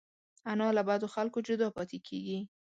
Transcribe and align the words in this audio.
انا 0.51 0.67
له 0.77 0.81
بدو 0.89 1.07
خلکو 1.15 1.39
جدا 1.47 1.67
پاتې 1.75 1.97
کېږي 2.07 2.39